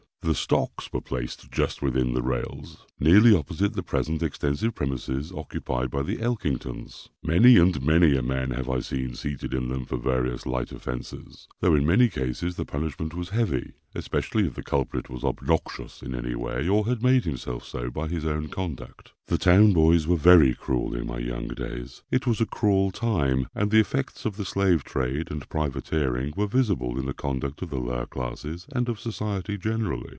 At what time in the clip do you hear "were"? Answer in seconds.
0.93-1.01, 20.07-20.17, 26.37-26.47